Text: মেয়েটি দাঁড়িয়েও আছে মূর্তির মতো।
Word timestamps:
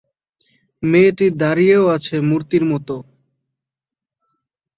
মেয়েটি 0.83 1.27
দাঁড়িয়েও 1.41 1.85
আছে 1.95 2.15
মূর্তির 2.29 2.63
মতো। 2.71 2.95